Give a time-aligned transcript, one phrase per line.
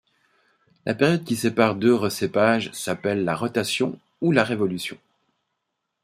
[0.87, 4.97] La période qui sépare deux recépages s'appelle la rotation ou la révolution.